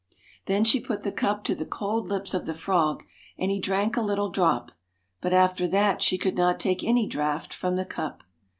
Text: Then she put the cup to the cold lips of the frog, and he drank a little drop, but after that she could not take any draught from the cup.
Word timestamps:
Then 0.47 0.63
she 0.63 0.79
put 0.79 1.03
the 1.03 1.11
cup 1.11 1.43
to 1.43 1.53
the 1.53 1.63
cold 1.63 2.07
lips 2.07 2.33
of 2.33 2.47
the 2.47 2.55
frog, 2.55 3.03
and 3.37 3.51
he 3.51 3.59
drank 3.59 3.95
a 3.95 4.01
little 4.01 4.31
drop, 4.31 4.71
but 5.21 5.31
after 5.31 5.67
that 5.67 6.01
she 6.01 6.17
could 6.17 6.33
not 6.35 6.59
take 6.59 6.83
any 6.83 7.05
draught 7.05 7.53
from 7.53 7.75
the 7.75 7.85
cup. 7.85 8.23